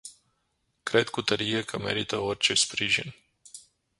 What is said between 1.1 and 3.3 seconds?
tărie că merită orice sprijin.